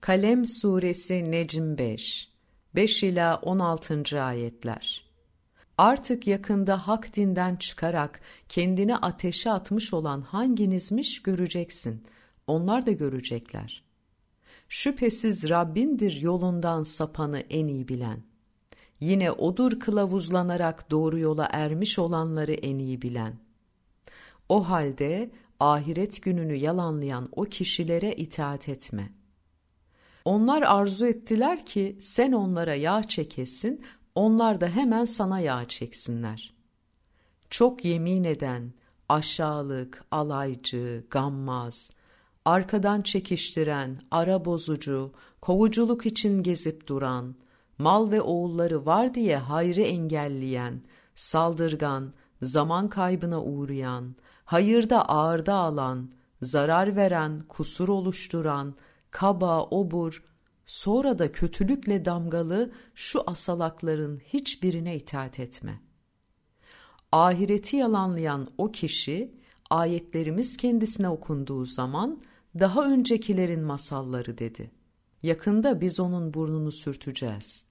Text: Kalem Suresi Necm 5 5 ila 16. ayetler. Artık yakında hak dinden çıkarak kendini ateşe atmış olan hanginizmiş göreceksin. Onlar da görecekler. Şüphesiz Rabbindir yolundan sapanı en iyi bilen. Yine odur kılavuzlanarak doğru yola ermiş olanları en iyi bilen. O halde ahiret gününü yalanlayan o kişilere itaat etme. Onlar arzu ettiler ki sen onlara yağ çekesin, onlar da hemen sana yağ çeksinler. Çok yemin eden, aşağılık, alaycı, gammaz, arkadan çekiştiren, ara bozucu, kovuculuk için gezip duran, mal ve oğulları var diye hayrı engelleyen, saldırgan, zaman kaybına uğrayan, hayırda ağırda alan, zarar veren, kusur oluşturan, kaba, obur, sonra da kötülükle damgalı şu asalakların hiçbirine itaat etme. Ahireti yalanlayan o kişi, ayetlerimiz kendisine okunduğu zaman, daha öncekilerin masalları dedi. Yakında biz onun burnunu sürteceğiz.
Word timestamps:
Kalem 0.00 0.46
Suresi 0.46 1.30
Necm 1.30 1.78
5 1.78 2.28
5 2.74 3.02
ila 3.02 3.36
16. 3.36 4.22
ayetler. 4.22 5.04
Artık 5.78 6.26
yakında 6.26 6.88
hak 6.88 7.16
dinden 7.16 7.56
çıkarak 7.56 8.20
kendini 8.48 8.96
ateşe 8.96 9.50
atmış 9.50 9.94
olan 9.94 10.20
hanginizmiş 10.20 11.22
göreceksin. 11.22 12.04
Onlar 12.46 12.86
da 12.86 12.90
görecekler. 12.90 13.84
Şüphesiz 14.68 15.48
Rabbindir 15.48 16.20
yolundan 16.20 16.82
sapanı 16.82 17.40
en 17.40 17.66
iyi 17.66 17.88
bilen. 17.88 18.22
Yine 19.00 19.32
odur 19.32 19.80
kılavuzlanarak 19.80 20.90
doğru 20.90 21.18
yola 21.18 21.48
ermiş 21.52 21.98
olanları 21.98 22.52
en 22.52 22.78
iyi 22.78 23.02
bilen. 23.02 23.38
O 24.48 24.68
halde 24.68 25.30
ahiret 25.60 26.22
gününü 26.22 26.54
yalanlayan 26.54 27.28
o 27.32 27.44
kişilere 27.44 28.12
itaat 28.12 28.68
etme. 28.68 29.17
Onlar 30.28 30.62
arzu 30.62 31.06
ettiler 31.06 31.66
ki 31.66 31.96
sen 32.00 32.32
onlara 32.32 32.74
yağ 32.74 33.02
çekesin, 33.02 33.84
onlar 34.14 34.60
da 34.60 34.66
hemen 34.66 35.04
sana 35.04 35.40
yağ 35.40 35.64
çeksinler. 35.68 36.54
Çok 37.50 37.84
yemin 37.84 38.24
eden, 38.24 38.72
aşağılık, 39.08 40.04
alaycı, 40.10 41.04
gammaz, 41.10 41.92
arkadan 42.44 43.02
çekiştiren, 43.02 44.00
ara 44.10 44.44
bozucu, 44.44 45.12
kovuculuk 45.40 46.06
için 46.06 46.42
gezip 46.42 46.86
duran, 46.86 47.34
mal 47.78 48.10
ve 48.10 48.20
oğulları 48.20 48.86
var 48.86 49.14
diye 49.14 49.36
hayrı 49.36 49.82
engelleyen, 49.82 50.82
saldırgan, 51.14 52.12
zaman 52.42 52.88
kaybına 52.88 53.42
uğrayan, 53.42 54.16
hayırda 54.44 55.08
ağırda 55.08 55.54
alan, 55.54 56.10
zarar 56.42 56.96
veren, 56.96 57.42
kusur 57.48 57.88
oluşturan, 57.88 58.74
kaba, 59.10 59.62
obur, 59.62 60.24
sonra 60.66 61.18
da 61.18 61.32
kötülükle 61.32 62.04
damgalı 62.04 62.72
şu 62.94 63.22
asalakların 63.26 64.18
hiçbirine 64.18 64.96
itaat 64.96 65.40
etme. 65.40 65.80
Ahireti 67.12 67.76
yalanlayan 67.76 68.48
o 68.58 68.72
kişi, 68.72 69.34
ayetlerimiz 69.70 70.56
kendisine 70.56 71.08
okunduğu 71.08 71.64
zaman, 71.64 72.22
daha 72.60 72.84
öncekilerin 72.84 73.62
masalları 73.62 74.38
dedi. 74.38 74.70
Yakında 75.22 75.80
biz 75.80 76.00
onun 76.00 76.34
burnunu 76.34 76.72
sürteceğiz. 76.72 77.67